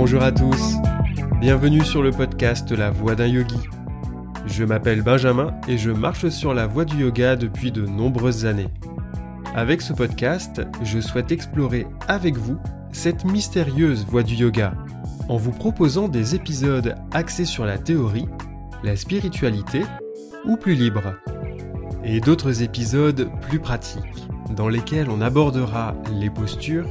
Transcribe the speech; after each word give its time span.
Bonjour 0.00 0.22
à 0.22 0.30
tous, 0.30 0.76
bienvenue 1.40 1.84
sur 1.84 2.04
le 2.04 2.12
podcast 2.12 2.70
La 2.70 2.88
Voix 2.88 3.16
d'un 3.16 3.26
Yogi. 3.26 3.58
Je 4.46 4.62
m'appelle 4.62 5.02
Benjamin 5.02 5.50
et 5.66 5.76
je 5.76 5.90
marche 5.90 6.28
sur 6.28 6.54
la 6.54 6.68
voie 6.68 6.84
du 6.84 6.98
yoga 6.98 7.34
depuis 7.34 7.72
de 7.72 7.84
nombreuses 7.84 8.46
années. 8.46 8.68
Avec 9.56 9.82
ce 9.82 9.92
podcast, 9.92 10.62
je 10.84 11.00
souhaite 11.00 11.32
explorer 11.32 11.88
avec 12.06 12.36
vous 12.36 12.58
cette 12.92 13.24
mystérieuse 13.24 14.06
voie 14.06 14.22
du 14.22 14.36
yoga 14.36 14.72
en 15.28 15.36
vous 15.36 15.50
proposant 15.50 16.06
des 16.06 16.36
épisodes 16.36 16.94
axés 17.10 17.44
sur 17.44 17.64
la 17.64 17.76
théorie, 17.76 18.28
la 18.84 18.94
spiritualité 18.94 19.82
ou 20.46 20.56
plus 20.56 20.74
libre, 20.74 21.14
et 22.04 22.20
d'autres 22.20 22.62
épisodes 22.62 23.28
plus 23.48 23.58
pratiques 23.58 24.28
dans 24.54 24.68
lesquels 24.68 25.10
on 25.10 25.20
abordera 25.20 25.96
les 26.20 26.30
postures, 26.30 26.86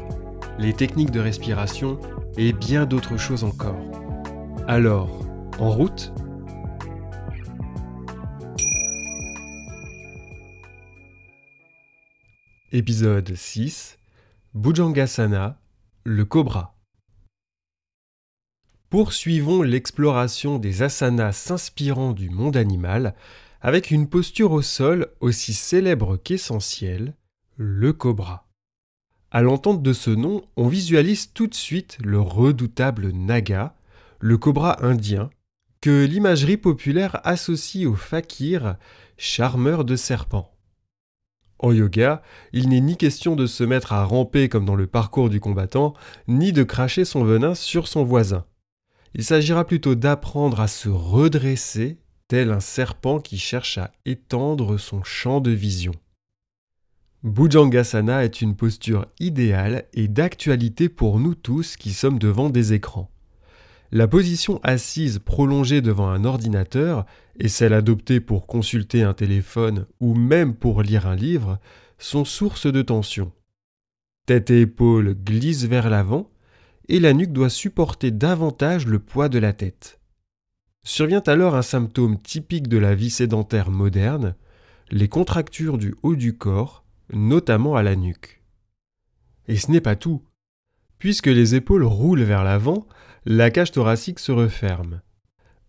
les 0.59 0.73
techniques 0.73 1.11
de 1.11 1.21
respiration 1.21 2.01
et 2.37 2.53
bien 2.53 2.85
d'autres 2.85 3.17
choses 3.17 3.43
encore. 3.43 3.79
Alors, 4.67 5.25
en 5.59 5.71
route? 5.71 6.13
Épisode 12.71 13.33
6 13.33 13.97
Bhujangasana, 14.53 15.59
le 16.03 16.25
cobra. 16.25 16.75
Poursuivons 18.89 19.63
l'exploration 19.63 20.59
des 20.59 20.83
asanas 20.83 21.33
s'inspirant 21.33 22.13
du 22.13 22.29
monde 22.29 22.55
animal 22.55 23.15
avec 23.61 23.91
une 23.91 24.07
posture 24.07 24.51
au 24.51 24.61
sol 24.61 25.11
aussi 25.19 25.53
célèbre 25.53 26.17
qu'essentielle, 26.17 27.15
le 27.55 27.91
cobra. 27.93 28.46
À 29.29 29.41
l'entente 29.41 29.83
de 29.83 29.91
ce 29.91 30.09
nom, 30.09 30.43
on 30.55 30.67
visualise 30.67 31.33
tout 31.33 31.47
de 31.47 31.53
suite 31.53 31.97
le 32.01 32.19
redoutable 32.19 33.11
naga, 33.11 33.75
le 34.19 34.37
cobra 34.37 34.85
indien, 34.85 35.29
que 35.81 36.05
l'imagerie 36.05 36.57
populaire 36.57 37.19
associe 37.25 37.85
au 37.85 37.95
fakir, 37.95 38.77
charmeur 39.17 39.83
de 39.83 39.97
serpents. 39.97 40.53
En 41.59 41.71
yoga, 41.71 42.21
il 42.53 42.69
n'est 42.69 42.81
ni 42.81 42.95
question 42.97 43.35
de 43.35 43.47
se 43.47 43.63
mettre 43.63 43.91
à 43.91 44.05
ramper 44.05 44.47
comme 44.47 44.65
dans 44.65 44.75
le 44.75 44.87
parcours 44.87 45.29
du 45.29 45.39
combattant, 45.39 45.93
ni 46.27 46.53
de 46.53 46.63
cracher 46.63 47.03
son 47.03 47.23
venin 47.23 47.55
sur 47.55 47.87
son 47.87 48.03
voisin. 48.03 48.45
Il 49.13 49.23
s'agira 49.23 49.65
plutôt 49.65 49.95
d'apprendre 49.95 50.61
à 50.61 50.67
se 50.67 50.87
redresser, 50.87 51.97
tel 52.27 52.51
un 52.51 52.59
serpent 52.59 53.19
qui 53.19 53.37
cherche 53.37 53.77
à 53.77 53.91
étendre 54.05 54.77
son 54.77 55.03
champ 55.03 55.41
de 55.41 55.51
vision. 55.51 55.93
Bhujangasana 57.23 58.23
est 58.23 58.41
une 58.41 58.55
posture 58.55 59.07
idéale 59.19 59.85
et 59.93 60.07
d'actualité 60.07 60.87
pour 60.87 61.19
nous 61.19 61.33
tous 61.33 61.75
qui 61.75 61.91
sommes 61.91 62.19
devant 62.19 62.49
des 62.49 62.73
écrans. 62.73 63.09
La 63.91 64.07
position 64.07 64.59
assise 64.63 65.19
prolongée 65.19 65.81
devant 65.81 66.09
un 66.09 66.25
ordinateur 66.25 67.05
et 67.39 67.47
celle 67.47 67.73
adoptée 67.73 68.19
pour 68.19 68.45
consulter 68.45 69.01
un 69.01 69.13
téléphone 69.13 69.87
ou 69.99 70.13
même 70.13 70.53
pour 70.53 70.83
lire 70.83 71.07
un 71.07 71.15
livre 71.15 71.59
sont 71.97 72.25
source 72.25 72.67
de 72.67 72.81
tension. 72.81 73.31
Tête 74.27 74.51
et 74.51 74.61
épaules 74.61 75.15
glissent 75.15 75.65
vers 75.65 75.89
l'avant 75.89 76.29
et 76.89 76.99
la 76.99 77.13
nuque 77.13 77.33
doit 77.33 77.49
supporter 77.49 78.11
davantage 78.11 78.85
le 78.85 78.99
poids 78.99 79.29
de 79.29 79.39
la 79.39 79.53
tête. 79.53 79.99
Survient 80.83 81.23
alors 81.25 81.55
un 81.55 81.61
symptôme 81.63 82.19
typique 82.19 82.67
de 82.67 82.77
la 82.77 82.93
vie 82.93 83.09
sédentaire 83.09 83.71
moderne, 83.71 84.35
les 84.91 85.09
contractures 85.09 85.77
du 85.77 85.95
haut 86.03 86.15
du 86.15 86.37
corps, 86.37 86.85
notamment 87.11 87.75
à 87.75 87.83
la 87.83 87.95
nuque. 87.95 88.41
Et 89.47 89.57
ce 89.57 89.71
n'est 89.71 89.81
pas 89.81 89.95
tout. 89.95 90.23
Puisque 90.99 91.27
les 91.27 91.55
épaules 91.55 91.83
roulent 91.83 92.23
vers 92.23 92.43
l'avant, 92.43 92.87
la 93.25 93.51
cage 93.51 93.71
thoracique 93.71 94.19
se 94.19 94.31
referme. 94.31 95.01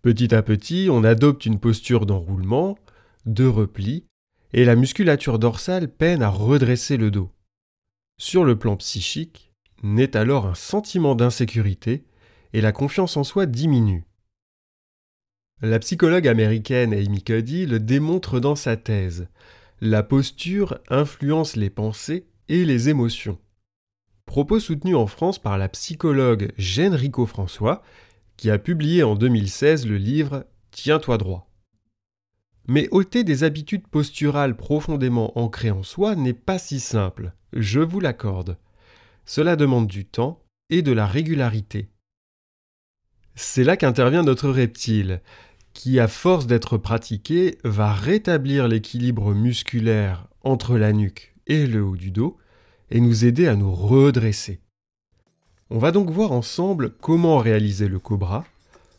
Petit 0.03 0.35
à 0.35 0.43
petit, 0.43 0.89
on 0.91 1.05
adopte 1.05 1.45
une 1.45 1.61
posture 1.61 2.07
d'enroulement, 2.07 2.79
de 3.27 3.45
repli, 3.45 4.05
et 4.53 4.65
la 4.65 4.77
musculature 4.77 5.39
dorsale 5.39 5.89
peine 5.89 6.23
à 6.23 6.29
redresser 6.29 6.97
le 6.97 7.11
dos. 7.11 7.31
Sur 8.19 8.45
le 8.45 8.59
plan 8.59 8.77
psychique, 8.77 9.53
naît 9.83 10.17
alors 10.17 10.47
un 10.47 10.55
sentiment 10.55 11.15
d'insécurité 11.15 12.05
et 12.53 12.61
la 12.61 12.73
confiance 12.73 13.17
en 13.17 13.25
soi 13.25 13.47
diminue. 13.47 14.05
La 15.61 15.79
psychologue 15.81 16.29
américaine 16.29 16.93
Amy 16.93 17.23
Cuddy 17.23 17.67
le 17.67 17.81
démontre 17.81 18.41
dans 18.41 18.55
sa 18.55 18.77
thèse. 18.77 19.29
La 19.81 20.03
posture 20.03 20.81
influence 20.89 21.55
les 21.55 21.71
pensées 21.71 22.27
et 22.49 22.65
les 22.65 22.89
émotions. 22.89 23.39
Propos 24.27 24.59
soutenu 24.59 24.97
en 24.97 25.07
France 25.07 25.39
par 25.39 25.57
la 25.57 25.69
psychologue 25.69 26.53
Jeanne 26.59 26.95
Rico-François, 26.95 27.83
qui 28.37 28.51
a 28.51 28.59
publié 28.59 29.05
en 29.05 29.15
2016 29.15 29.87
le 29.87 29.97
livre 29.97 30.45
Tiens-toi 30.73 31.17
droit. 31.17 31.49
Mais 32.67 32.89
ôter 32.91 33.23
des 33.23 33.45
habitudes 33.45 33.87
posturales 33.87 34.57
profondément 34.57 35.39
ancrées 35.39 35.71
en 35.71 35.85
soi 35.85 36.17
n'est 36.17 36.35
pas 36.35 36.59
si 36.59 36.81
simple, 36.81 37.33
je 37.53 37.79
vous 37.79 38.01
l'accorde. 38.01 38.59
Cela 39.27 39.55
demande 39.55 39.87
du 39.87 40.05
temps 40.05 40.43
et 40.71 40.83
de 40.83 40.91
la 40.91 41.07
régularité. 41.07 41.89
C'est 43.37 43.63
là 43.63 43.77
qu'intervient 43.77 44.25
notre 44.25 44.49
reptile, 44.49 45.23
qui, 45.79 46.01
à 46.01 46.09
force 46.09 46.49
d'être 46.49 46.77
pratiqué, 46.77 47.57
va 47.63 47.93
rétablir 47.93 48.67
l'équilibre 48.67 49.33
musculaire 49.33 50.27
entre 50.43 50.77
la 50.77 50.93
nuque 50.93 51.37
et 51.47 51.69
le 51.69 51.85
haut 51.85 51.97
du 51.97 52.11
dos, 52.11 52.37
et 52.91 53.01
nous 53.01 53.25
aider 53.25 53.47
à 53.47 53.55
nous 53.55 53.73
redresser. 53.73 54.59
On 55.71 55.79
va 55.79 55.93
donc 55.93 56.11
voir 56.11 56.33
ensemble 56.33 56.91
comment 57.01 57.39
réaliser 57.39 57.87
le 57.87 58.01
cobra, 58.01 58.45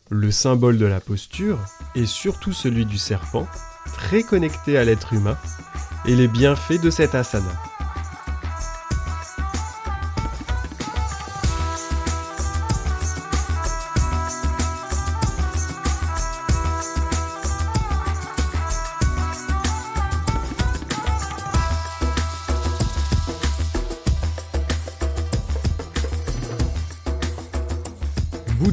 le 0.10 0.32
symbole 0.32 0.78
de 0.78 0.86
la 0.86 1.02
posture, 1.02 1.60
et 1.96 2.06
surtout 2.06 2.54
celui 2.54 2.86
du 2.86 2.98
serpent, 2.98 3.46
très 3.88 4.24
connecté 4.24 4.78
à 4.78 4.86
l'être 4.86 5.12
humain, 5.12 5.38
et 6.06 6.16
les 6.16 6.30
bienfaits 6.30 6.82
de 6.82 6.90
cet 6.90 7.14
asana. 7.14 7.69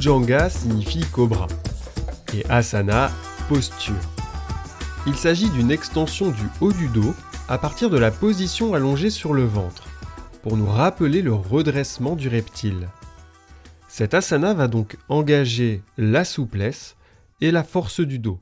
Bhujanga 0.07 0.49
signifie 0.49 1.05
cobra 1.11 1.49
et 2.33 2.47
asana 2.49 3.11
posture. 3.49 3.97
Il 5.05 5.17
s'agit 5.17 5.51
d'une 5.51 5.73
extension 5.73 6.31
du 6.31 6.45
haut 6.61 6.73
du 6.73 6.87
dos 6.87 7.13
à 7.49 7.59
partir 7.59 7.91
de 7.91 7.99
la 7.99 8.13
position 8.13 8.73
allongée 8.75 9.11
sur 9.11 9.35
le 9.35 9.43
ventre 9.43 9.89
pour 10.45 10.57
nous 10.57 10.69
rappeler 10.71 11.23
le 11.23 11.35
redressement 11.35 12.15
du 12.15 12.29
reptile. 12.29 12.89
Cet 13.89 14.15
asana 14.15 14.55
va 14.55 14.69
donc 14.69 14.97
engager 15.09 15.83
la 15.99 16.25
souplesse 16.25 16.95
et 17.41 17.51
la 17.51 17.65
force 17.65 17.99
du 17.99 18.21
dos. 18.21 18.39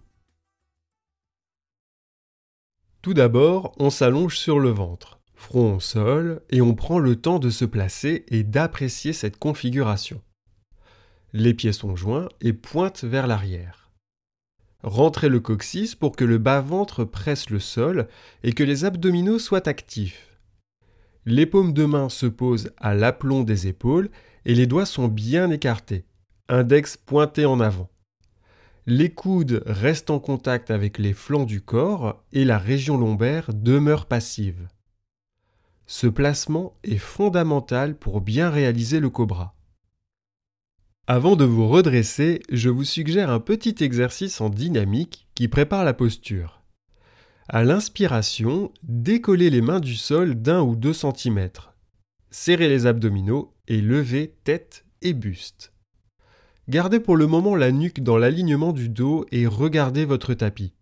Tout 3.00 3.14
d'abord, 3.14 3.74
on 3.78 3.88
s'allonge 3.88 4.36
sur 4.36 4.60
le 4.60 4.68
ventre, 4.68 5.18
front 5.34 5.76
au 5.76 5.80
sol, 5.80 6.42
et 6.50 6.60
on 6.60 6.74
prend 6.74 6.98
le 6.98 7.16
temps 7.16 7.38
de 7.38 7.48
se 7.48 7.64
placer 7.64 8.26
et 8.28 8.42
d'apprécier 8.42 9.14
cette 9.14 9.38
configuration. 9.38 10.20
Les 11.36 11.52
pieds 11.52 11.72
sont 11.72 11.96
joints 11.96 12.28
et 12.40 12.52
pointent 12.52 13.02
vers 13.02 13.26
l'arrière. 13.26 13.90
Rentrez 14.84 15.28
le 15.28 15.40
coccyx 15.40 15.96
pour 15.96 16.14
que 16.14 16.24
le 16.24 16.38
bas-ventre 16.38 17.02
presse 17.02 17.50
le 17.50 17.58
sol 17.58 18.06
et 18.44 18.52
que 18.52 18.62
les 18.62 18.84
abdominaux 18.84 19.40
soient 19.40 19.66
actifs. 19.66 20.38
Les 21.26 21.44
paumes 21.44 21.72
de 21.72 21.86
main 21.86 22.08
se 22.08 22.26
posent 22.26 22.70
à 22.76 22.94
l'aplomb 22.94 23.42
des 23.42 23.66
épaules 23.66 24.10
et 24.44 24.54
les 24.54 24.68
doigts 24.68 24.86
sont 24.86 25.08
bien 25.08 25.50
écartés, 25.50 26.04
index 26.48 26.96
pointé 26.96 27.46
en 27.46 27.58
avant. 27.58 27.90
Les 28.86 29.10
coudes 29.10 29.64
restent 29.66 30.10
en 30.10 30.20
contact 30.20 30.70
avec 30.70 30.98
les 30.98 31.14
flancs 31.14 31.46
du 31.46 31.60
corps 31.60 32.22
et 32.32 32.44
la 32.44 32.58
région 32.58 32.96
lombaire 32.96 33.52
demeure 33.52 34.06
passive. 34.06 34.68
Ce 35.86 36.06
placement 36.06 36.76
est 36.84 36.96
fondamental 36.96 37.96
pour 37.96 38.20
bien 38.20 38.50
réaliser 38.50 39.00
le 39.00 39.10
cobra. 39.10 39.56
Avant 41.06 41.36
de 41.36 41.44
vous 41.44 41.68
redresser, 41.68 42.40
je 42.50 42.70
vous 42.70 42.84
suggère 42.84 43.28
un 43.28 43.38
petit 43.38 43.74
exercice 43.84 44.40
en 44.40 44.48
dynamique 44.48 45.28
qui 45.34 45.48
prépare 45.48 45.84
la 45.84 45.92
posture. 45.92 46.62
À 47.46 47.62
l'inspiration, 47.62 48.72
décollez 48.82 49.50
les 49.50 49.60
mains 49.60 49.80
du 49.80 49.96
sol 49.96 50.34
d'un 50.34 50.62
ou 50.62 50.76
deux 50.76 50.94
centimètres. 50.94 51.74
Serrez 52.30 52.70
les 52.70 52.86
abdominaux 52.86 53.52
et 53.68 53.82
levez 53.82 54.34
tête 54.44 54.86
et 55.02 55.12
buste. 55.12 55.74
Gardez 56.70 57.00
pour 57.00 57.18
le 57.18 57.26
moment 57.26 57.54
la 57.54 57.70
nuque 57.70 58.02
dans 58.02 58.16
l'alignement 58.16 58.72
du 58.72 58.88
dos 58.88 59.26
et 59.30 59.46
regardez 59.46 60.06
votre 60.06 60.32
tapis. 60.32 60.72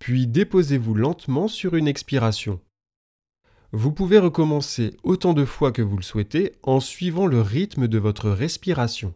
Puis 0.00 0.26
déposez-vous 0.26 0.94
lentement 0.94 1.46
sur 1.46 1.76
une 1.76 1.86
expiration. 1.86 2.58
Vous 3.70 3.92
pouvez 3.92 4.18
recommencer 4.18 4.96
autant 5.04 5.32
de 5.32 5.44
fois 5.44 5.70
que 5.70 5.82
vous 5.82 5.96
le 5.96 6.02
souhaitez 6.02 6.56
en 6.64 6.80
suivant 6.80 7.28
le 7.28 7.40
rythme 7.40 7.86
de 7.86 7.98
votre 7.98 8.30
respiration. 8.30 9.14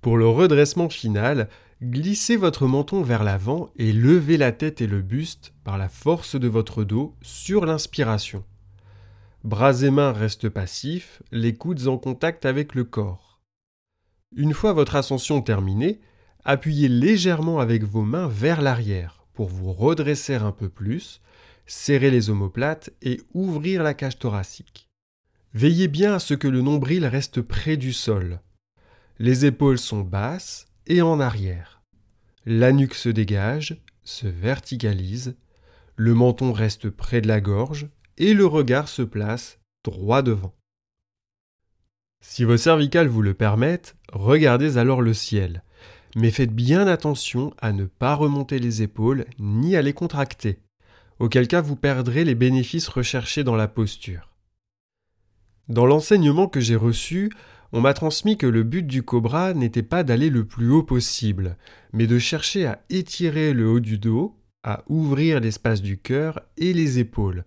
Pour 0.00 0.16
le 0.16 0.28
redressement 0.28 0.88
final, 0.88 1.48
glissez 1.82 2.36
votre 2.36 2.66
menton 2.66 3.02
vers 3.02 3.24
l'avant 3.24 3.70
et 3.76 3.92
levez 3.92 4.36
la 4.36 4.52
tête 4.52 4.80
et 4.80 4.86
le 4.86 5.02
buste 5.02 5.52
par 5.64 5.76
la 5.76 5.88
force 5.88 6.36
de 6.36 6.48
votre 6.48 6.84
dos 6.84 7.16
sur 7.20 7.66
l'inspiration. 7.66 8.44
Bras 9.44 9.82
et 9.82 9.90
mains 9.90 10.12
restent 10.12 10.48
passifs, 10.48 11.22
les 11.32 11.54
coudes 11.54 11.88
en 11.88 11.98
contact 11.98 12.46
avec 12.46 12.74
le 12.74 12.84
corps. 12.84 13.40
Une 14.36 14.54
fois 14.54 14.72
votre 14.72 14.96
ascension 14.96 15.40
terminée, 15.42 16.00
appuyez 16.44 16.88
légèrement 16.88 17.58
avec 17.58 17.82
vos 17.84 18.02
mains 18.02 18.28
vers 18.28 18.62
l'arrière 18.62 19.24
pour 19.34 19.48
vous 19.48 19.72
redresser 19.72 20.34
un 20.34 20.52
peu 20.52 20.68
plus, 20.68 21.20
serrer 21.66 22.10
les 22.10 22.30
omoplates 22.30 22.90
et 23.02 23.20
ouvrir 23.34 23.82
la 23.82 23.94
cage 23.94 24.18
thoracique. 24.18 24.88
Veillez 25.54 25.88
bien 25.88 26.14
à 26.14 26.18
ce 26.18 26.34
que 26.34 26.48
le 26.48 26.60
nombril 26.60 27.06
reste 27.06 27.40
près 27.40 27.76
du 27.76 27.92
sol. 27.92 28.40
Les 29.20 29.46
épaules 29.46 29.78
sont 29.78 30.02
basses 30.02 30.68
et 30.86 31.02
en 31.02 31.18
arrière. 31.18 31.82
La 32.46 32.70
nuque 32.70 32.94
se 32.94 33.08
dégage, 33.08 33.82
se 34.04 34.28
verticalise, 34.28 35.36
le 35.96 36.14
menton 36.14 36.52
reste 36.52 36.88
près 36.88 37.20
de 37.20 37.26
la 37.26 37.40
gorge 37.40 37.88
et 38.16 38.32
le 38.32 38.46
regard 38.46 38.88
se 38.88 39.02
place 39.02 39.58
droit 39.84 40.22
devant. 40.22 40.54
Si 42.20 42.44
vos 42.44 42.56
cervicales 42.56 43.08
vous 43.08 43.22
le 43.22 43.34
permettent, 43.34 43.96
regardez 44.12 44.78
alors 44.78 45.02
le 45.02 45.14
ciel, 45.14 45.64
mais 46.14 46.30
faites 46.30 46.54
bien 46.54 46.86
attention 46.86 47.52
à 47.58 47.72
ne 47.72 47.86
pas 47.86 48.14
remonter 48.14 48.60
les 48.60 48.82
épaules 48.82 49.26
ni 49.40 49.74
à 49.74 49.82
les 49.82 49.92
contracter, 49.94 50.60
auquel 51.18 51.48
cas 51.48 51.60
vous 51.60 51.76
perdrez 51.76 52.24
les 52.24 52.36
bénéfices 52.36 52.88
recherchés 52.88 53.42
dans 53.42 53.56
la 53.56 53.68
posture. 53.68 54.30
Dans 55.68 55.86
l'enseignement 55.86 56.48
que 56.48 56.60
j'ai 56.60 56.76
reçu, 56.76 57.30
on 57.72 57.80
m'a 57.80 57.92
transmis 57.92 58.38
que 58.38 58.46
le 58.46 58.62
but 58.62 58.86
du 58.86 59.02
cobra 59.02 59.52
n'était 59.52 59.82
pas 59.82 60.02
d'aller 60.02 60.30
le 60.30 60.46
plus 60.46 60.70
haut 60.70 60.82
possible, 60.82 61.56
mais 61.92 62.06
de 62.06 62.18
chercher 62.18 62.66
à 62.66 62.82
étirer 62.88 63.52
le 63.52 63.68
haut 63.68 63.80
du 63.80 63.98
dos, 63.98 64.40
à 64.62 64.84
ouvrir 64.88 65.40
l'espace 65.40 65.82
du 65.82 65.98
cœur 65.98 66.40
et 66.56 66.72
les 66.72 66.98
épaules, 66.98 67.44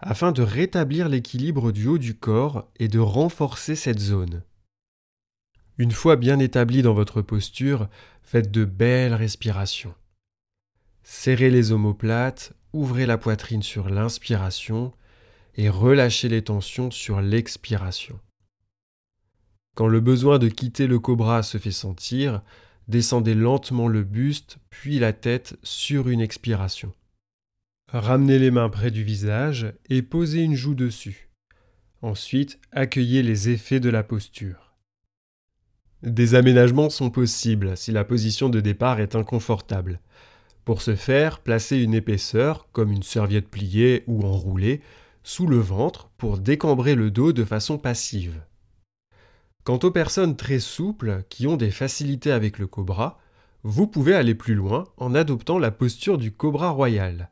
afin 0.00 0.32
de 0.32 0.42
rétablir 0.42 1.08
l'équilibre 1.08 1.72
du 1.72 1.88
haut 1.88 1.98
du 1.98 2.14
corps 2.14 2.70
et 2.76 2.88
de 2.88 2.98
renforcer 2.98 3.74
cette 3.74 3.98
zone. 3.98 4.42
Une 5.76 5.92
fois 5.92 6.16
bien 6.16 6.38
établi 6.38 6.82
dans 6.82 6.94
votre 6.94 7.20
posture, 7.20 7.88
faites 8.22 8.52
de 8.52 8.64
belles 8.64 9.14
respirations. 9.14 9.94
Serrez 11.02 11.50
les 11.50 11.72
omoplates, 11.72 12.52
ouvrez 12.72 13.06
la 13.06 13.18
poitrine 13.18 13.62
sur 13.62 13.88
l'inspiration 13.88 14.92
et 15.56 15.68
relâchez 15.68 16.28
les 16.28 16.42
tensions 16.42 16.90
sur 16.90 17.20
l'expiration. 17.20 18.18
Quand 19.74 19.88
le 19.88 20.00
besoin 20.00 20.38
de 20.38 20.48
quitter 20.48 20.86
le 20.86 20.98
cobra 20.98 21.42
se 21.42 21.58
fait 21.58 21.72
sentir, 21.72 22.42
descendez 22.86 23.34
lentement 23.34 23.88
le 23.88 24.04
buste 24.04 24.58
puis 24.70 24.98
la 24.98 25.12
tête 25.12 25.56
sur 25.62 26.08
une 26.08 26.20
expiration. 26.20 26.92
Ramenez 27.92 28.38
les 28.38 28.50
mains 28.50 28.68
près 28.68 28.90
du 28.90 29.02
visage 29.02 29.72
et 29.88 30.02
posez 30.02 30.42
une 30.42 30.54
joue 30.54 30.74
dessus. 30.74 31.28
Ensuite, 32.02 32.58
accueillez 32.72 33.22
les 33.22 33.48
effets 33.48 33.80
de 33.80 33.88
la 33.88 34.02
posture. 34.02 34.74
Des 36.02 36.34
aménagements 36.34 36.90
sont 36.90 37.10
possibles 37.10 37.76
si 37.76 37.90
la 37.90 38.04
position 38.04 38.50
de 38.50 38.60
départ 38.60 39.00
est 39.00 39.14
inconfortable. 39.14 40.00
Pour 40.64 40.82
ce 40.82 40.96
faire, 40.96 41.40
placez 41.40 41.78
une 41.78 41.94
épaisseur, 41.94 42.68
comme 42.72 42.92
une 42.92 43.02
serviette 43.02 43.48
pliée 43.48 44.04
ou 44.06 44.22
enroulée, 44.24 44.82
sous 45.22 45.46
le 45.46 45.58
ventre 45.58 46.10
pour 46.18 46.38
décambrer 46.38 46.94
le 46.94 47.10
dos 47.10 47.32
de 47.32 47.44
façon 47.44 47.78
passive. 47.78 48.42
Quant 49.64 49.78
aux 49.82 49.90
personnes 49.90 50.36
très 50.36 50.58
souples 50.58 51.24
qui 51.30 51.46
ont 51.46 51.56
des 51.56 51.70
facilités 51.70 52.30
avec 52.30 52.58
le 52.58 52.66
cobra, 52.66 53.18
vous 53.62 53.86
pouvez 53.86 54.14
aller 54.14 54.34
plus 54.34 54.54
loin 54.54 54.84
en 54.98 55.14
adoptant 55.14 55.58
la 55.58 55.70
posture 55.70 56.18
du 56.18 56.32
cobra 56.32 56.68
royal. 56.68 57.30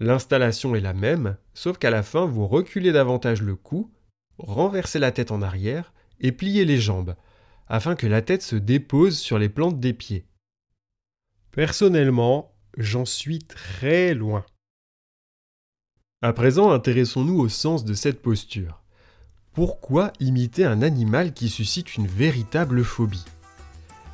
L'installation 0.00 0.74
est 0.74 0.80
la 0.80 0.94
même, 0.94 1.36
sauf 1.52 1.76
qu'à 1.76 1.90
la 1.90 2.02
fin 2.02 2.24
vous 2.24 2.46
reculez 2.46 2.90
davantage 2.90 3.42
le 3.42 3.54
cou, 3.54 3.92
renversez 4.38 4.98
la 4.98 5.12
tête 5.12 5.30
en 5.30 5.42
arrière 5.42 5.92
et 6.20 6.32
pliez 6.32 6.64
les 6.64 6.78
jambes, 6.78 7.16
afin 7.68 7.96
que 7.96 8.06
la 8.06 8.22
tête 8.22 8.42
se 8.42 8.56
dépose 8.56 9.18
sur 9.18 9.38
les 9.38 9.50
plantes 9.50 9.78
des 9.78 9.92
pieds. 9.92 10.26
Personnellement, 11.50 12.54
j'en 12.78 13.04
suis 13.04 13.40
très 13.40 14.14
loin. 14.14 14.46
À 16.22 16.32
présent, 16.32 16.70
intéressons-nous 16.70 17.38
au 17.38 17.48
sens 17.50 17.84
de 17.84 17.92
cette 17.92 18.22
posture. 18.22 18.82
Pourquoi 19.58 20.12
imiter 20.20 20.64
un 20.64 20.82
animal 20.82 21.32
qui 21.32 21.48
suscite 21.48 21.96
une 21.96 22.06
véritable 22.06 22.84
phobie? 22.84 23.24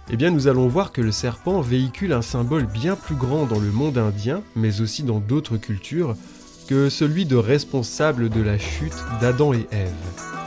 Eh 0.08 0.16
bien 0.16 0.30
nous 0.30 0.48
allons 0.48 0.68
voir 0.68 0.90
que 0.90 1.02
le 1.02 1.12
serpent 1.12 1.60
véhicule 1.60 2.14
un 2.14 2.22
symbole 2.22 2.64
bien 2.64 2.96
plus 2.96 3.14
grand 3.14 3.44
dans 3.44 3.58
le 3.58 3.70
monde 3.70 3.98
indien, 3.98 4.42
mais 4.56 4.80
aussi 4.80 5.02
dans 5.02 5.20
d'autres 5.20 5.58
cultures, 5.58 6.16
que 6.66 6.88
celui 6.88 7.26
de 7.26 7.36
responsable 7.36 8.30
de 8.30 8.40
la 8.40 8.56
chute 8.56 8.96
d'Adam 9.20 9.52
et 9.52 9.68
Ève. 9.70 10.43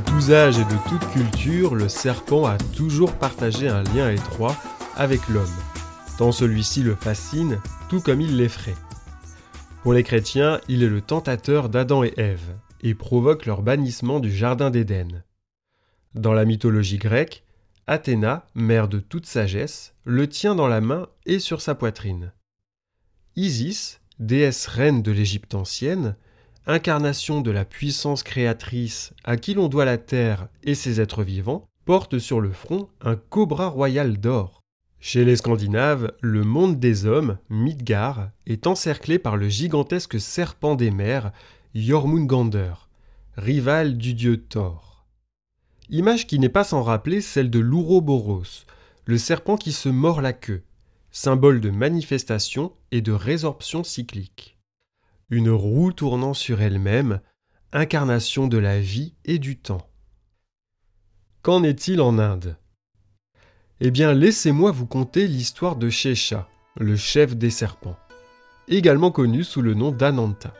Tous 0.00 0.32
âges 0.32 0.58
et 0.58 0.64
de 0.64 0.88
toute 0.88 1.10
culture, 1.12 1.74
le 1.74 1.88
serpent 1.88 2.46
a 2.46 2.56
toujours 2.58 3.12
partagé 3.12 3.68
un 3.68 3.82
lien 3.82 4.10
étroit 4.10 4.56
avec 4.96 5.28
l'homme, 5.28 5.46
tant 6.18 6.32
celui-ci 6.32 6.82
le 6.82 6.94
fascine, 6.94 7.60
tout 7.88 8.00
comme 8.00 8.20
il 8.20 8.36
l'effraie. 8.36 8.76
Pour 9.82 9.92
les 9.92 10.02
chrétiens, 10.02 10.60
il 10.68 10.82
est 10.82 10.88
le 10.88 11.00
tentateur 11.00 11.68
d'Adam 11.68 12.04
et 12.04 12.14
Ève, 12.16 12.56
et 12.82 12.94
provoque 12.94 13.46
leur 13.46 13.62
bannissement 13.62 14.20
du 14.20 14.30
Jardin 14.34 14.70
d'Éden. 14.70 15.24
Dans 16.14 16.32
la 16.32 16.44
mythologie 16.44 16.98
grecque, 16.98 17.44
Athéna, 17.86 18.46
mère 18.54 18.88
de 18.88 19.00
toute 19.00 19.26
sagesse, 19.26 19.94
le 20.04 20.28
tient 20.28 20.54
dans 20.54 20.68
la 20.68 20.80
main 20.80 21.08
et 21.26 21.38
sur 21.38 21.60
sa 21.60 21.74
poitrine. 21.74 22.32
Isis, 23.36 24.00
déesse 24.18 24.66
reine 24.66 25.02
de 25.02 25.10
l'Égypte 25.10 25.54
ancienne, 25.54 26.16
incarnation 26.66 27.40
de 27.40 27.50
la 27.50 27.64
puissance 27.64 28.22
créatrice 28.22 29.12
à 29.24 29.36
qui 29.36 29.54
l'on 29.54 29.68
doit 29.68 29.84
la 29.84 29.98
terre 29.98 30.48
et 30.62 30.74
ses 30.74 31.00
êtres 31.00 31.22
vivants, 31.22 31.66
porte 31.84 32.18
sur 32.18 32.40
le 32.40 32.52
front 32.52 32.88
un 33.00 33.16
cobra 33.16 33.68
royal 33.68 34.18
d'or. 34.18 34.60
Chez 35.00 35.24
les 35.24 35.36
Scandinaves, 35.36 36.12
le 36.20 36.44
monde 36.44 36.78
des 36.78 37.06
hommes, 37.06 37.38
Midgard, 37.48 38.30
est 38.46 38.66
encerclé 38.66 39.18
par 39.18 39.36
le 39.36 39.48
gigantesque 39.48 40.20
serpent 40.20 40.74
des 40.74 40.90
mers, 40.90 41.32
Jormungandr, 41.74 42.88
rival 43.36 43.96
du 43.96 44.12
dieu 44.12 44.42
Thor. 44.42 45.06
Image 45.88 46.26
qui 46.26 46.38
n'est 46.38 46.50
pas 46.50 46.64
sans 46.64 46.82
rappeler 46.82 47.22
celle 47.22 47.50
de 47.50 47.58
l'Ouroboros, 47.58 48.66
le 49.06 49.18
serpent 49.18 49.56
qui 49.56 49.72
se 49.72 49.88
mord 49.88 50.20
la 50.20 50.34
queue, 50.34 50.62
symbole 51.10 51.60
de 51.60 51.70
manifestation 51.70 52.72
et 52.92 53.00
de 53.00 53.12
résorption 53.12 53.82
cyclique 53.82 54.59
une 55.30 55.50
roue 55.50 55.92
tournant 55.92 56.34
sur 56.34 56.60
elle-même, 56.60 57.20
incarnation 57.72 58.48
de 58.48 58.58
la 58.58 58.80
vie 58.80 59.14
et 59.24 59.38
du 59.38 59.56
temps. 59.56 59.88
Qu'en 61.42 61.62
est-il 61.62 62.00
en 62.00 62.18
Inde? 62.18 62.56
Eh 63.80 63.92
bien, 63.92 64.12
laissez-moi 64.12 64.72
vous 64.72 64.86
conter 64.86 65.28
l'histoire 65.28 65.76
de 65.76 65.88
Shesha, 65.88 66.48
le 66.76 66.96
chef 66.96 67.36
des 67.36 67.50
serpents, 67.50 67.96
également 68.66 69.12
connu 69.12 69.44
sous 69.44 69.62
le 69.62 69.74
nom 69.74 69.92
d'Ananta. 69.92 70.52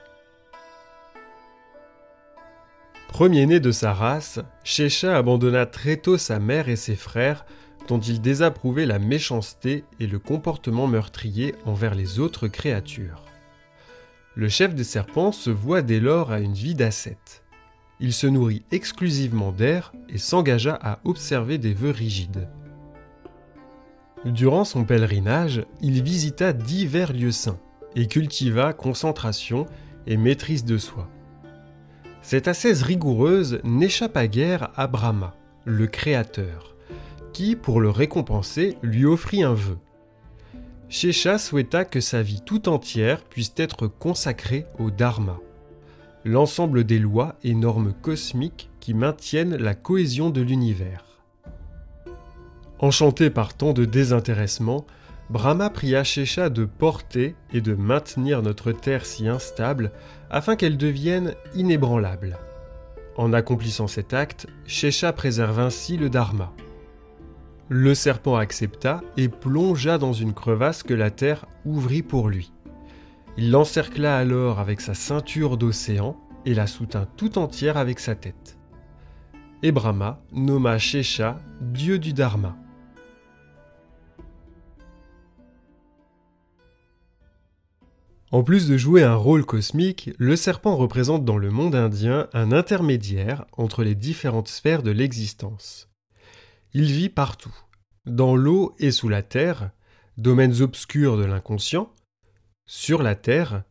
Premier-né 3.08 3.58
de 3.58 3.72
sa 3.72 3.92
race, 3.92 4.38
Shesha 4.62 5.16
abandonna 5.16 5.66
très 5.66 5.96
tôt 5.96 6.16
sa 6.16 6.38
mère 6.38 6.68
et 6.68 6.76
ses 6.76 6.96
frères, 6.96 7.44
dont 7.88 7.98
il 7.98 8.20
désapprouvait 8.20 8.86
la 8.86 9.00
méchanceté 9.00 9.84
et 9.98 10.06
le 10.06 10.20
comportement 10.20 10.86
meurtrier 10.86 11.56
envers 11.64 11.96
les 11.96 12.20
autres 12.20 12.46
créatures. 12.46 13.24
Le 14.37 14.49
chef 14.49 14.76
des 14.76 14.84
serpents 14.84 15.32
se 15.32 15.50
voit 15.50 15.82
dès 15.82 15.99
lors 15.99 16.30
à 16.30 16.38
une 16.38 16.52
vie 16.52 16.76
d'ascète. 16.76 17.42
Il 17.99 18.12
se 18.12 18.28
nourrit 18.28 18.62
exclusivement 18.70 19.50
d'air 19.50 19.92
et 20.08 20.18
s'engagea 20.18 20.78
à 20.80 21.00
observer 21.04 21.58
des 21.58 21.75
vœux 21.75 21.90
rigides. 21.90 22.49
Durant 24.25 24.64
son 24.64 24.84
pèlerinage, 24.84 25.64
il 25.80 26.00
visita 26.02 26.52
divers 26.52 27.12
lieux 27.12 27.32
saints 27.32 27.58
et 27.96 28.06
cultiva 28.06 28.72
concentration 28.72 29.66
et 30.06 30.16
maîtrise 30.16 30.64
de 30.64 30.78
soi. 30.78 31.08
Cette 32.22 32.46
ascèse 32.46 32.82
rigoureuse 32.82 33.60
n'échappa 33.64 34.28
guère 34.28 34.70
à 34.76 34.87
Brahma, 34.87 35.34
le 35.64 35.88
Créateur, 35.88 36.76
qui, 37.32 37.56
pour 37.56 37.80
le 37.80 37.90
récompenser, 37.90 38.78
lui 38.82 39.06
offrit 39.06 39.42
un 39.42 39.54
vœu 39.54 39.78
Shesha 40.90 41.38
souhaita 41.38 41.85
que 41.85 42.00
sa 42.00 42.20
vie 42.20 42.40
tout 42.44 42.68
entière 42.68 43.23
puisse 43.23 43.52
être 43.56 43.87
consacrée 43.87 44.66
au 44.80 44.90
Dharma. 44.90 45.38
l'ensemble 46.25 46.85
des 46.85 46.99
lois 46.99 47.37
et 47.44 47.54
normes 47.54 47.94
cosmiques 48.02 48.68
qui 48.80 48.92
maintiennent 48.92 49.56
la 49.56 49.75
cohésion 49.75 50.28
de 50.28 50.42
l'univers. 50.42 51.04
Enchanté 52.80 53.30
par 53.30 53.54
tant 53.54 53.73
de 53.73 53.85
désintéressement, 53.87 54.85
Brahma 55.30 55.70
pria 55.70 56.02
Shesha 56.02 56.50
de 56.50 56.64
porter 56.64 57.37
et 57.52 57.61
de 57.61 57.75
maintenir 57.75 58.42
notre 58.42 58.73
terre 58.73 59.06
si 59.06 59.28
instable 59.28 59.92
afin 60.28 60.56
qu'elle 60.56 60.76
devienne 60.76 61.35
inébranlable. 61.54 62.37
En 63.16 63.32
accomplissant 63.32 63.87
cet 63.87 64.12
acte, 64.12 64.47
Shesha 64.66 65.12
préserve 65.12 65.61
ainsi 65.61 65.97
le 65.97 66.11
Dharma. 66.11 66.52
Le 67.72 67.94
serpent 67.94 68.34
accepta 68.34 69.00
et 69.16 69.28
plongea 69.28 69.96
dans 69.96 70.12
une 70.12 70.34
crevasse 70.34 70.82
que 70.82 70.92
la 70.92 71.12
terre 71.12 71.46
ouvrit 71.64 72.02
pour 72.02 72.28
lui. 72.28 72.52
Il 73.36 73.52
l'encercla 73.52 74.18
alors 74.18 74.58
avec 74.58 74.80
sa 74.80 74.92
ceinture 74.92 75.56
d'océan 75.56 76.16
et 76.44 76.52
la 76.52 76.66
soutint 76.66 77.06
tout 77.16 77.38
entière 77.38 77.76
avec 77.76 78.00
sa 78.00 78.16
tête. 78.16 78.58
Et 79.62 79.70
Brahma 79.70 80.20
nomma 80.32 80.78
Shesha 80.78 81.38
dieu 81.60 82.00
du 82.00 82.12
Dharma. 82.12 82.56
En 88.32 88.42
plus 88.42 88.66
de 88.66 88.76
jouer 88.76 89.04
un 89.04 89.14
rôle 89.14 89.46
cosmique, 89.46 90.10
le 90.18 90.34
serpent 90.34 90.74
représente 90.74 91.24
dans 91.24 91.38
le 91.38 91.50
monde 91.50 91.76
indien 91.76 92.28
un 92.32 92.50
intermédiaire 92.50 93.44
entre 93.56 93.84
les 93.84 93.94
différentes 93.94 94.48
sphères 94.48 94.82
de 94.82 94.90
l'existence. 94.90 95.89
Il 96.72 96.92
vit 96.92 97.08
partout, 97.08 97.54
dans 98.06 98.36
l'eau 98.36 98.76
et 98.78 98.92
sous 98.92 99.08
la 99.08 99.22
terre, 99.22 99.70
domaines 100.16 100.62
obscurs 100.62 101.16
de 101.16 101.24
l'inconscient, 101.24 101.92
sur 102.66 103.02
la 103.02 103.16
terre, 103.16 103.64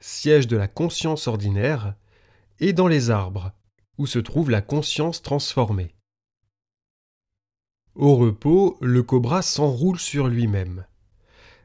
siège 0.00 0.46
de 0.46 0.56
la 0.56 0.66
conscience 0.66 1.28
ordinaire, 1.28 1.94
et 2.58 2.72
dans 2.72 2.88
les 2.88 3.10
arbres, 3.10 3.52
où 3.98 4.06
se 4.06 4.18
trouve 4.18 4.50
la 4.50 4.62
conscience 4.62 5.20
transformée. 5.20 5.94
Au 7.94 8.16
repos, 8.16 8.78
le 8.80 9.02
cobra 9.02 9.42
s'enroule 9.42 9.98
sur 9.98 10.28
lui-même. 10.28 10.86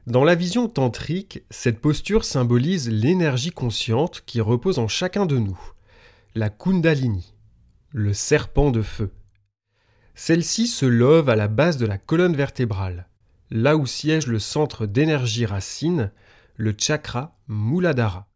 Dans 0.06 0.24
la 0.24 0.34
vision 0.34 0.68
tantrique, 0.68 1.42
cette 1.48 1.80
posture 1.80 2.24
symbolise 2.24 2.90
l'énergie 2.90 3.52
consciente 3.52 4.22
qui 4.26 4.42
repose 4.42 4.78
en 4.78 4.88
chacun 4.88 5.24
de 5.24 5.38
nous, 5.38 5.58
la 6.34 6.50
Kundalini, 6.50 7.34
le 7.90 8.12
serpent 8.12 8.70
de 8.70 8.82
feu. 8.82 9.10
Celle-ci 10.14 10.66
se 10.66 10.86
love 10.86 11.28
à 11.28 11.36
la 11.36 11.48
base 11.48 11.76
de 11.76 11.86
la 11.86 11.98
colonne 11.98 12.36
vertébrale, 12.36 13.08
là 13.50 13.76
où 13.76 13.86
siège 13.86 14.26
le 14.26 14.38
centre 14.38 14.86
d'énergie 14.86 15.46
racine, 15.46 16.10
le 16.56 16.74
chakra 16.76 17.36
Muladhara. 17.48 18.28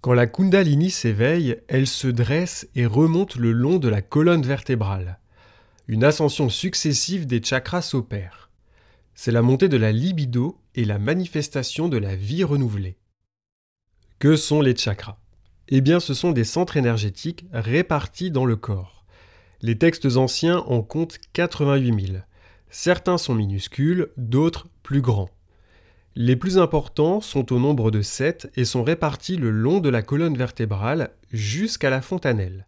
Quand 0.00 0.12
la 0.12 0.26
Kundalini 0.26 0.90
s'éveille, 0.90 1.56
elle 1.68 1.86
se 1.86 2.08
dresse 2.08 2.68
et 2.74 2.86
remonte 2.86 3.36
le 3.36 3.52
long 3.52 3.78
de 3.78 3.88
la 3.88 4.02
colonne 4.02 4.42
vertébrale. 4.42 5.18
Une 5.88 6.04
ascension 6.04 6.48
successive 6.48 7.26
des 7.26 7.42
chakras 7.42 7.82
s'opère 7.82 8.44
c'est 9.14 9.32
la 9.32 9.42
montée 9.42 9.68
de 9.68 9.76
la 9.76 9.92
libido 9.92 10.60
et 10.74 10.84
la 10.84 10.98
manifestation 10.98 11.88
de 11.88 11.96
la 11.96 12.16
vie 12.16 12.44
renouvelée. 12.44 12.98
Que 14.18 14.36
sont 14.36 14.60
les 14.60 14.76
chakras? 14.76 15.18
Eh 15.68 15.80
bien, 15.80 16.00
ce 16.00 16.14
sont 16.14 16.32
des 16.32 16.44
centres 16.44 16.76
énergétiques 16.76 17.46
répartis 17.52 18.30
dans 18.30 18.44
le 18.44 18.56
corps. 18.56 19.03
Les 19.66 19.78
textes 19.78 20.16
anciens 20.16 20.58
en 20.58 20.82
comptent 20.82 21.18
88 21.32 22.08
000. 22.08 22.18
Certains 22.68 23.16
sont 23.16 23.34
minuscules, 23.34 24.10
d'autres 24.18 24.68
plus 24.82 25.00
grands. 25.00 25.30
Les 26.14 26.36
plus 26.36 26.58
importants 26.58 27.22
sont 27.22 27.50
au 27.50 27.58
nombre 27.58 27.90
de 27.90 28.02
7 28.02 28.52
et 28.56 28.66
sont 28.66 28.82
répartis 28.82 29.38
le 29.38 29.50
long 29.50 29.80
de 29.80 29.88
la 29.88 30.02
colonne 30.02 30.36
vertébrale 30.36 31.12
jusqu'à 31.32 31.88
la 31.88 32.02
fontanelle. 32.02 32.66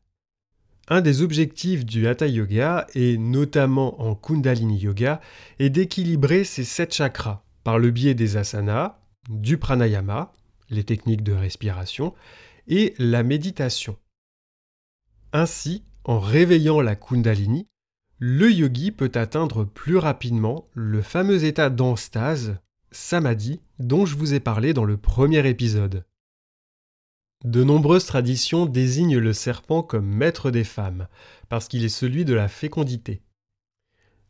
Un 0.88 1.02
des 1.02 1.20
objectifs 1.20 1.84
du 1.84 2.08
Hatha 2.08 2.28
Yoga, 2.28 2.86
et 2.94 3.18
notamment 3.18 4.00
en 4.00 4.14
Kundalini 4.14 4.78
Yoga, 4.78 5.20
est 5.58 5.68
d'équilibrer 5.68 6.44
ces 6.44 6.64
sept 6.64 6.94
chakras 6.94 7.42
par 7.62 7.78
le 7.78 7.90
biais 7.90 8.14
des 8.14 8.38
asanas, 8.38 8.96
du 9.28 9.58
pranayama, 9.58 10.32
les 10.70 10.84
techniques 10.84 11.24
de 11.24 11.34
respiration, 11.34 12.14
et 12.68 12.94
la 12.98 13.22
méditation. 13.22 13.98
Ainsi, 15.34 15.84
en 16.06 16.20
réveillant 16.20 16.80
la 16.80 16.94
Kundalini, 16.94 17.66
le 18.18 18.50
yogi 18.50 18.92
peut 18.92 19.10
atteindre 19.14 19.64
plus 19.64 19.98
rapidement 19.98 20.68
le 20.72 21.02
fameux 21.02 21.44
état 21.44 21.68
d'enstase, 21.68 22.58
samadhi, 22.92 23.60
dont 23.80 24.06
je 24.06 24.16
vous 24.16 24.32
ai 24.32 24.40
parlé 24.40 24.72
dans 24.72 24.84
le 24.84 24.96
premier 24.96 25.46
épisode. 25.48 26.06
De 27.44 27.64
nombreuses 27.64 28.06
traditions 28.06 28.66
désignent 28.66 29.18
le 29.18 29.32
serpent 29.32 29.82
comme 29.82 30.06
maître 30.06 30.50
des 30.50 30.64
femmes, 30.64 31.08
parce 31.48 31.68
qu'il 31.68 31.84
est 31.84 31.90
celui 31.90 32.24
de 32.24 32.34
la 32.34 32.48
fécondité. 32.48 33.20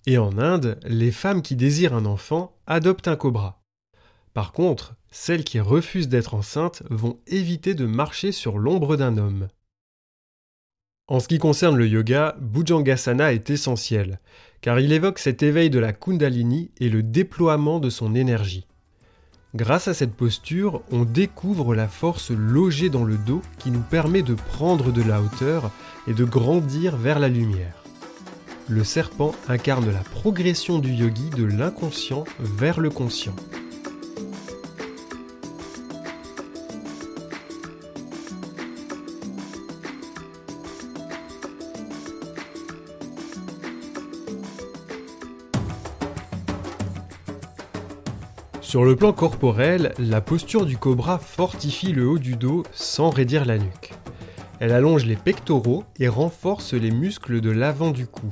Et 0.06 0.18
en 0.18 0.38
Inde, 0.38 0.80
les 0.84 1.12
femmes 1.12 1.42
qui 1.42 1.56
désirent 1.56 1.94
un 1.94 2.06
enfant 2.06 2.58
adoptent 2.66 3.08
un 3.08 3.16
cobra. 3.16 3.62
Par 4.32 4.52
contre, 4.52 4.96
celles 5.10 5.44
qui 5.44 5.60
refusent 5.60 6.08
d'être 6.08 6.34
enceintes 6.34 6.82
vont 6.90 7.20
éviter 7.26 7.74
de 7.74 7.86
marcher 7.86 8.32
sur 8.32 8.58
l'ombre 8.58 8.96
d'un 8.96 9.18
homme. 9.18 9.48
En 11.08 11.20
ce 11.20 11.28
qui 11.28 11.38
concerne 11.38 11.76
le 11.76 11.86
yoga, 11.86 12.34
Bhujangasana 12.40 13.32
est 13.32 13.50
essentiel, 13.50 14.18
car 14.60 14.80
il 14.80 14.92
évoque 14.92 15.20
cet 15.20 15.44
éveil 15.44 15.70
de 15.70 15.78
la 15.78 15.92
Kundalini 15.92 16.72
et 16.80 16.88
le 16.88 17.04
déploiement 17.04 17.78
de 17.78 17.90
son 17.90 18.16
énergie. 18.16 18.66
Grâce 19.54 19.86
à 19.86 19.94
cette 19.94 20.14
posture, 20.14 20.82
on 20.90 21.04
découvre 21.04 21.76
la 21.76 21.86
force 21.86 22.32
logée 22.32 22.90
dans 22.90 23.04
le 23.04 23.16
dos 23.16 23.40
qui 23.58 23.70
nous 23.70 23.82
permet 23.82 24.22
de 24.22 24.34
prendre 24.34 24.90
de 24.90 25.02
la 25.02 25.22
hauteur 25.22 25.70
et 26.08 26.12
de 26.12 26.24
grandir 26.24 26.96
vers 26.96 27.20
la 27.20 27.28
lumière. 27.28 27.84
Le 28.68 28.82
serpent 28.82 29.32
incarne 29.46 29.92
la 29.92 30.00
progression 30.00 30.80
du 30.80 30.90
yogi 30.90 31.30
de 31.30 31.44
l'inconscient 31.44 32.24
vers 32.40 32.80
le 32.80 32.90
conscient. 32.90 33.36
Sur 48.76 48.84
le 48.84 48.94
plan 48.94 49.14
corporel, 49.14 49.94
la 49.98 50.20
posture 50.20 50.66
du 50.66 50.76
cobra 50.76 51.18
fortifie 51.18 51.92
le 51.92 52.06
haut 52.06 52.18
du 52.18 52.36
dos 52.36 52.62
sans 52.74 53.08
raidir 53.08 53.46
la 53.46 53.56
nuque. 53.56 53.94
Elle 54.60 54.72
allonge 54.72 55.06
les 55.06 55.16
pectoraux 55.16 55.84
et 55.98 56.08
renforce 56.08 56.74
les 56.74 56.90
muscles 56.90 57.40
de 57.40 57.48
l'avant 57.48 57.90
du 57.90 58.06
cou. 58.06 58.26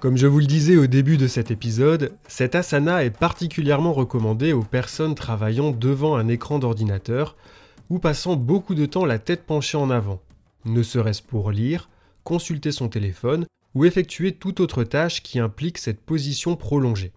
Comme 0.00 0.16
je 0.16 0.26
vous 0.26 0.40
le 0.40 0.46
disais 0.46 0.76
au 0.76 0.88
début 0.88 1.18
de 1.18 1.28
cet 1.28 1.52
épisode, 1.52 2.16
cet 2.26 2.56
asana 2.56 3.04
est 3.04 3.16
particulièrement 3.16 3.92
recommandé 3.92 4.52
aux 4.52 4.64
personnes 4.64 5.14
travaillant 5.14 5.70
devant 5.70 6.16
un 6.16 6.26
écran 6.26 6.58
d'ordinateur 6.58 7.36
ou 7.90 8.00
passant 8.00 8.34
beaucoup 8.34 8.74
de 8.74 8.86
temps 8.86 9.04
la 9.04 9.20
tête 9.20 9.46
penchée 9.46 9.78
en 9.78 9.88
avant, 9.88 10.20
ne 10.64 10.82
serait-ce 10.82 11.22
pour 11.22 11.52
lire, 11.52 11.88
consulter 12.24 12.72
son 12.72 12.88
téléphone 12.88 13.46
ou 13.76 13.84
effectuer 13.84 14.32
toute 14.32 14.58
autre 14.58 14.82
tâche 14.82 15.22
qui 15.22 15.38
implique 15.38 15.78
cette 15.78 16.00
position 16.00 16.56
prolongée. 16.56 17.12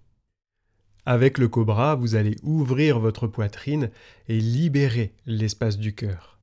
Avec 1.06 1.38
le 1.38 1.48
cobra, 1.48 1.96
vous 1.96 2.16
allez 2.16 2.36
ouvrir 2.44 3.00
votre 3.00 3.28
poitrine 3.28 3.90
et 4.28 4.40
libérer 4.40 5.14
l'espace 5.26 5.78
du 5.78 5.96
cœur. 5.96 6.40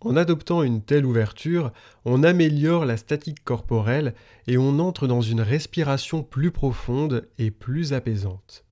En 0.00 0.16
adoptant 0.16 0.62
une 0.62 0.82
telle 0.82 1.04
ouverture, 1.04 1.72
on 2.04 2.22
améliore 2.22 2.84
la 2.84 2.96
statique 2.96 3.42
corporelle 3.42 4.14
et 4.46 4.56
on 4.56 4.78
entre 4.78 5.08
dans 5.08 5.22
une 5.22 5.40
respiration 5.40 6.22
plus 6.22 6.52
profonde 6.52 7.28
et 7.38 7.50
plus 7.50 7.92
apaisante, 7.92 8.64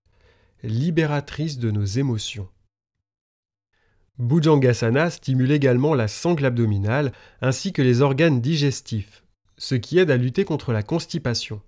libératrice 0.62 1.58
de 1.58 1.72
nos 1.72 1.84
émotions. 1.84 2.48
Bhujangasana 4.18 5.10
stimule 5.10 5.50
également 5.50 5.94
la 5.94 6.08
sangle 6.08 6.44
abdominale 6.44 7.12
ainsi 7.42 7.72
que 7.72 7.82
les 7.82 8.02
organes 8.02 8.40
digestifs, 8.40 9.24
ce 9.58 9.74
qui 9.74 9.98
aide 9.98 10.10
à 10.10 10.16
lutter 10.16 10.44
contre 10.44 10.72
la 10.72 10.82
constipation. 10.82 11.60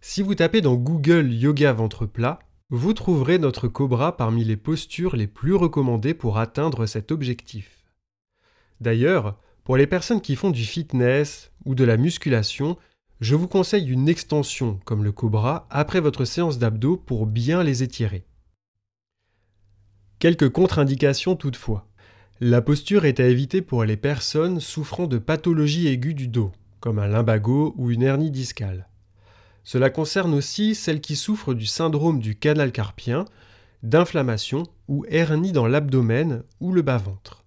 Si 0.00 0.22
vous 0.22 0.36
tapez 0.36 0.60
dans 0.60 0.76
Google 0.76 1.32
Yoga 1.32 1.72
ventre 1.72 2.06
plat, 2.06 2.38
vous 2.70 2.92
trouverez 2.92 3.38
notre 3.38 3.66
cobra 3.66 4.16
parmi 4.16 4.44
les 4.44 4.56
postures 4.56 5.16
les 5.16 5.26
plus 5.26 5.54
recommandées 5.54 6.14
pour 6.14 6.38
atteindre 6.38 6.86
cet 6.86 7.10
objectif. 7.10 7.84
D'ailleurs, 8.80 9.38
pour 9.64 9.76
les 9.76 9.86
personnes 9.86 10.20
qui 10.20 10.36
font 10.36 10.50
du 10.50 10.64
fitness 10.64 11.50
ou 11.64 11.74
de 11.74 11.84
la 11.84 11.96
musculation, 11.96 12.76
je 13.20 13.34
vous 13.34 13.48
conseille 13.48 13.88
une 13.88 14.08
extension 14.08 14.78
comme 14.84 15.02
le 15.02 15.10
cobra 15.10 15.66
après 15.70 16.00
votre 16.00 16.24
séance 16.24 16.58
d'abdos 16.58 16.96
pour 16.96 17.26
bien 17.26 17.64
les 17.64 17.82
étirer. 17.82 18.24
Quelques 20.20 20.50
contre-indications 20.50 21.34
toutefois. 21.34 21.88
La 22.40 22.62
posture 22.62 23.04
est 23.04 23.18
à 23.18 23.26
éviter 23.26 23.62
pour 23.62 23.82
les 23.82 23.96
personnes 23.96 24.60
souffrant 24.60 25.08
de 25.08 25.18
pathologies 25.18 25.88
aiguës 25.88 26.14
du 26.14 26.28
dos, 26.28 26.52
comme 26.78 27.00
un 27.00 27.08
lumbago 27.08 27.74
ou 27.76 27.90
une 27.90 28.02
hernie 28.02 28.30
discale. 28.30 28.88
Cela 29.68 29.90
concerne 29.90 30.32
aussi 30.32 30.74
celles 30.74 31.02
qui 31.02 31.14
souffrent 31.14 31.52
du 31.52 31.66
syndrome 31.66 32.20
du 32.20 32.34
canal 32.34 32.72
carpien, 32.72 33.26
d'inflammation 33.82 34.62
ou 34.88 35.04
hernie 35.10 35.52
dans 35.52 35.66
l'abdomen 35.66 36.42
ou 36.58 36.72
le 36.72 36.80
bas-ventre. 36.80 37.44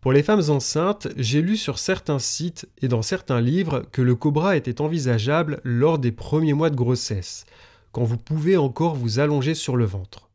Pour 0.00 0.12
les 0.12 0.22
femmes 0.22 0.48
enceintes, 0.48 1.08
j'ai 1.16 1.42
lu 1.42 1.56
sur 1.56 1.80
certains 1.80 2.20
sites 2.20 2.68
et 2.80 2.86
dans 2.86 3.02
certains 3.02 3.40
livres 3.40 3.84
que 3.90 4.00
le 4.00 4.14
cobra 4.14 4.56
était 4.56 4.80
envisageable 4.80 5.60
lors 5.64 5.98
des 5.98 6.12
premiers 6.12 6.52
mois 6.52 6.70
de 6.70 6.76
grossesse, 6.76 7.46
quand 7.90 8.04
vous 8.04 8.16
pouvez 8.16 8.56
encore 8.56 8.94
vous 8.94 9.18
allonger 9.18 9.54
sur 9.54 9.74
le 9.74 9.86
ventre. 9.86 10.30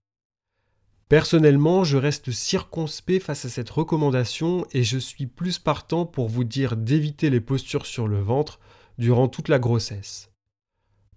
Personnellement, 1.08 1.86
je 1.86 1.96
reste 1.96 2.32
circonspect 2.32 3.24
face 3.24 3.46
à 3.46 3.50
cette 3.50 3.70
recommandation 3.70 4.68
et 4.74 4.84
je 4.84 4.98
suis 4.98 5.28
plus 5.28 5.60
partant 5.60 6.06
pour 6.06 6.28
vous 6.28 6.44
dire 6.44 6.76
d'éviter 6.76 7.30
les 7.30 7.40
postures 7.40 7.86
sur 7.86 8.10
le 8.10 8.20
ventre 8.20 8.60
durant 8.98 9.30
toute 9.30 9.48
la 9.48 9.60
grossesse. 9.60 10.33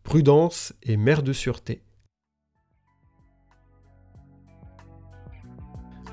Prudence 0.07 0.73
et 0.85 0.97
mère 0.97 1.25
de 1.25 1.33
sûreté. 1.33 1.83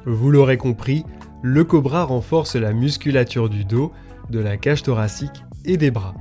Vous 0.04 0.32
l'aurez 0.32 0.58
compris, 0.58 1.06
le 1.44 1.64
cobra 1.64 2.04
renforce 2.04 2.56
la 2.56 2.74
musculature 2.74 3.50
du 3.50 3.66
dos, 3.66 3.92
de 4.32 4.40
la 4.40 4.58
cage 4.58 4.82
thoracique 4.82 5.44
et 5.64 5.78
des 5.78 5.92
bras. 5.92 6.16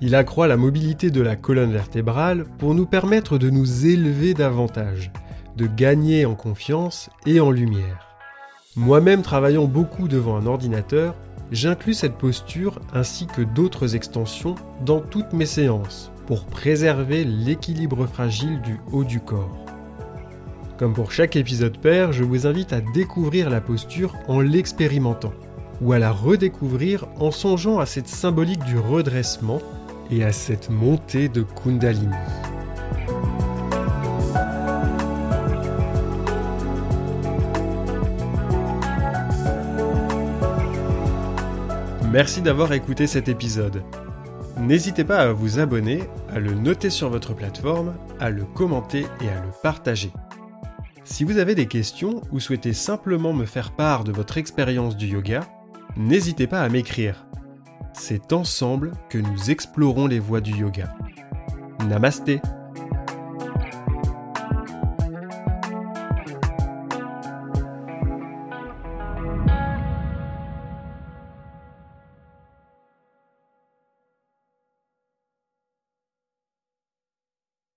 Il 0.00 0.14
accroît 0.14 0.46
la 0.46 0.56
mobilité 0.56 1.10
de 1.10 1.20
la 1.20 1.34
colonne 1.34 1.72
vertébrale 1.72 2.44
pour 2.56 2.72
nous 2.72 2.86
permettre 2.86 3.36
de 3.36 3.50
nous 3.50 3.84
élever 3.84 4.32
davantage, 4.32 5.10
de 5.56 5.66
gagner 5.66 6.24
en 6.24 6.36
confiance 6.36 7.10
et 7.26 7.40
en 7.40 7.50
lumière. 7.50 8.16
Moi-même 8.76 9.22
travaillant 9.22 9.64
beaucoup 9.64 10.06
devant 10.06 10.36
un 10.36 10.46
ordinateur, 10.46 11.16
j'inclus 11.52 11.94
cette 11.94 12.18
posture 12.18 12.80
ainsi 12.92 13.26
que 13.26 13.42
d'autres 13.42 13.94
extensions 13.94 14.54
dans 14.84 15.00
toutes 15.00 15.32
mes 15.32 15.46
séances 15.46 16.10
pour 16.26 16.44
préserver 16.44 17.24
l'équilibre 17.24 18.06
fragile 18.06 18.60
du 18.62 18.80
haut 18.92 19.04
du 19.04 19.20
corps. 19.20 19.64
Comme 20.78 20.92
pour 20.92 21.12
chaque 21.12 21.36
épisode 21.36 21.78
pair, 21.78 22.12
je 22.12 22.24
vous 22.24 22.46
invite 22.46 22.72
à 22.72 22.80
découvrir 22.80 23.48
la 23.48 23.60
posture 23.60 24.14
en 24.28 24.40
l'expérimentant, 24.40 25.32
ou 25.80 25.92
à 25.92 25.98
la 25.98 26.12
redécouvrir 26.12 27.06
en 27.18 27.30
songeant 27.30 27.78
à 27.78 27.86
cette 27.86 28.08
symbolique 28.08 28.64
du 28.64 28.78
redressement 28.78 29.62
et 30.10 30.24
à 30.24 30.32
cette 30.32 30.68
montée 30.68 31.28
de 31.28 31.42
Kundalini. 31.42 32.14
Merci 42.16 42.40
d'avoir 42.40 42.72
écouté 42.72 43.06
cet 43.06 43.28
épisode. 43.28 43.82
N'hésitez 44.56 45.04
pas 45.04 45.18
à 45.18 45.32
vous 45.32 45.58
abonner, 45.58 46.00
à 46.32 46.38
le 46.38 46.54
noter 46.54 46.88
sur 46.88 47.10
votre 47.10 47.34
plateforme, 47.34 47.94
à 48.18 48.30
le 48.30 48.46
commenter 48.46 49.04
et 49.20 49.28
à 49.28 49.44
le 49.44 49.50
partager. 49.62 50.10
Si 51.04 51.24
vous 51.24 51.36
avez 51.36 51.54
des 51.54 51.66
questions 51.66 52.22
ou 52.32 52.40
souhaitez 52.40 52.72
simplement 52.72 53.34
me 53.34 53.44
faire 53.44 53.72
part 53.72 54.02
de 54.02 54.12
votre 54.12 54.38
expérience 54.38 54.96
du 54.96 55.08
yoga, 55.08 55.40
n'hésitez 55.98 56.46
pas 56.46 56.62
à 56.62 56.70
m'écrire. 56.70 57.26
C'est 57.92 58.32
ensemble 58.32 58.92
que 59.10 59.18
nous 59.18 59.50
explorons 59.50 60.06
les 60.06 60.18
voies 60.18 60.40
du 60.40 60.52
yoga. 60.52 60.96
Namasté 61.86 62.40